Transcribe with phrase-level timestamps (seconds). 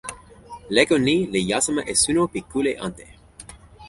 [0.75, 3.05] leko ni li jasima e suno pi kule ante.